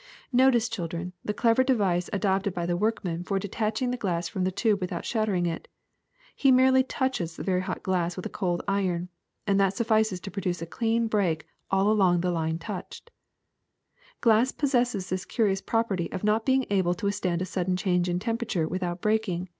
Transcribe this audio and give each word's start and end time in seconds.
^' 0.00 0.02
Notice, 0.32 0.70
children, 0.70 1.12
the 1.22 1.34
clever 1.34 1.62
device 1.62 2.08
adopted 2.10 2.54
by 2.54 2.64
the 2.64 2.74
workman 2.74 3.22
for 3.22 3.38
detaching 3.38 3.90
the 3.90 3.98
glass 3.98 4.28
from 4.30 4.44
the 4.44 4.50
tube 4.50 4.80
with 4.80 4.92
out 4.94 5.04
shattering 5.04 5.44
it. 5.44 5.68
He 6.34 6.50
merely 6.50 6.82
touches 6.82 7.36
the 7.36 7.42
very 7.42 7.60
hot 7.60 7.82
glass 7.82 8.16
with 8.16 8.24
a 8.24 8.30
cold 8.30 8.62
iron, 8.66 9.10
and 9.46 9.60
that 9.60 9.74
suffices 9.76 10.18
to 10.20 10.30
produce 10.30 10.62
a 10.62 10.66
clean 10.66 11.06
break 11.06 11.46
all 11.70 11.90
along 11.90 12.22
the 12.22 12.30
line 12.32 12.56
touched. 12.58 13.10
Glass 14.22 14.52
pos 14.52 14.70
sesses 14.72 15.10
this 15.10 15.26
curious 15.26 15.60
property 15.60 16.10
of 16.12 16.24
not 16.24 16.46
being 16.46 16.64
able 16.70 16.94
to 16.94 17.04
withstand 17.04 17.42
a 17.42 17.44
sudden 17.44 17.76
change 17.76 18.08
in 18.08 18.18
temperature 18.18 18.66
without 18.66 19.02
breaking. 19.02 19.50